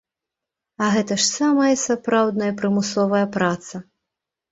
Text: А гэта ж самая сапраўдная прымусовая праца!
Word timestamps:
А 0.85 0.85
гэта 0.93 1.17
ж 1.21 1.25
самая 1.25 1.67
сапраўдная 1.81 2.49
прымусовая 2.61 3.21
праца! 3.37 3.83